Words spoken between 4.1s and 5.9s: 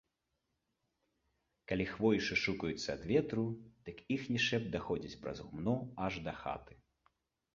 іхні шэпт даходзіць праз гумно